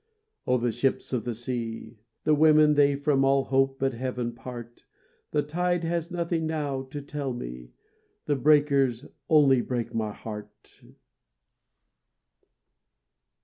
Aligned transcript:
O 0.47 0.57
the 0.57 0.71
ships 0.71 1.13
of 1.13 1.25
the 1.25 1.35
sea! 1.35 1.99
the 2.23 2.33
women 2.33 2.73
They 2.73 2.95
from 2.95 3.23
all 3.23 3.43
hope 3.43 3.77
but 3.77 3.93
Heaven 3.93 4.33
part! 4.33 4.83
The 5.29 5.43
tide 5.43 5.83
has 5.83 6.09
nothing 6.09 6.47
now 6.47 6.81
to 6.85 7.03
tell 7.03 7.33
me, 7.33 7.73
The 8.25 8.35
breakers 8.35 9.05
only 9.29 9.61
break 9.61 9.93
my 9.93 10.11
heart! 10.11 10.81